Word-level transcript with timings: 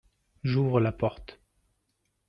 J'ouvre 0.43 0.79
la 0.79 0.91
porte. 0.91 1.39